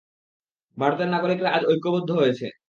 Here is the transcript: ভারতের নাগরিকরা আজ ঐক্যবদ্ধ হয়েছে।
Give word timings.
ভারতের 0.77 1.09
নাগরিকরা 1.09 1.49
আজ 1.53 1.63
ঐক্যবদ্ধ 1.65 2.09
হয়েছে। 2.11 2.45